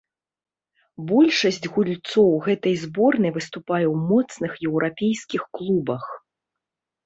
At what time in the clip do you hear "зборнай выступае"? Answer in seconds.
2.85-3.81